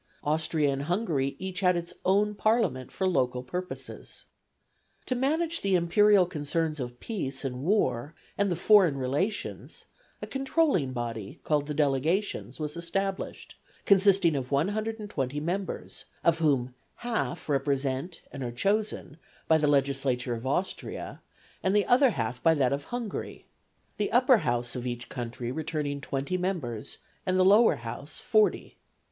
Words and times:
Austria 0.23 0.71
and 0.73 0.81
Hungary 0.81 1.35
each 1.37 1.59
had 1.59 1.77
its 1.77 1.93
own 2.03 2.33
Parliament 2.33 2.91
for 2.91 3.07
local 3.07 3.43
purposes. 3.43 4.25
To 5.05 5.13
manage 5.13 5.61
the 5.61 5.75
imperial 5.75 6.25
concerns 6.25 6.79
of 6.79 6.99
peace 6.99 7.45
and 7.45 7.61
war, 7.61 8.15
and 8.35 8.49
the 8.49 8.55
foreign 8.55 8.97
relations, 8.97 9.85
a 10.19 10.25
controlling 10.25 10.91
body, 10.91 11.39
called 11.43 11.67
the 11.67 11.75
Delegations, 11.75 12.59
was 12.59 12.75
established, 12.75 13.57
consisting 13.85 14.35
of 14.35 14.49
120 14.49 15.39
members, 15.39 16.05
of 16.23 16.39
whom 16.39 16.73
half 17.05 17.47
represent 17.47 18.23
and 18.31 18.41
are 18.41 18.51
chosen 18.51 19.17
by 19.47 19.59
the 19.59 19.67
Legislature 19.67 20.33
of 20.33 20.47
Austria, 20.47 21.21
and 21.61 21.75
the 21.75 21.85
other 21.85 22.09
half 22.09 22.41
by 22.41 22.55
that 22.55 22.73
of 22.73 22.85
Hungary; 22.85 23.45
the 23.97 24.11
Upper 24.11 24.37
House 24.37 24.75
of 24.75 24.87
each 24.87 25.09
country 25.09 25.51
returning 25.51 26.01
twenty 26.01 26.39
members, 26.39 26.97
and 27.23 27.37
the 27.37 27.45
Lower 27.45 27.75
House 27.75 28.19
forty. 28.19 28.79